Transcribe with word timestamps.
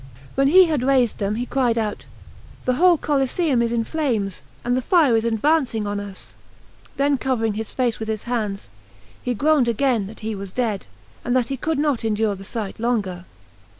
When 0.33 0.47
he 0.47 0.65
had 0.65 0.81
raised 0.81 1.19
them 1.19 1.35
he 1.35 1.45
cried 1.45 1.77
out: 1.77 2.05
"The 2.65 2.73
whole 2.73 2.97
Coliseum 2.97 3.61
is 3.61 3.71
in 3.71 3.83
flames, 3.83 4.41
and 4.65 4.75
the 4.75 4.81
fire 4.81 5.15
is 5.15 5.23
advancing 5.25 5.85
on 5.85 5.99
us;" 5.99 6.33
then 6.97 7.19
covering 7.19 7.53
his 7.53 7.71
face 7.71 7.99
with 7.99 8.07
his 8.07 8.23
hands, 8.23 8.67
he 9.21 9.35
groaned 9.35 9.67
again 9.67 10.07
that 10.07 10.21
he 10.21 10.33
was 10.33 10.53
dead, 10.53 10.87
and 11.23 11.35
that 11.35 11.49
he 11.49 11.55
could 11.55 11.77
not 11.77 12.03
endure 12.03 12.33
the 12.33 12.43
sight 12.43 12.79
longer. 12.79 13.25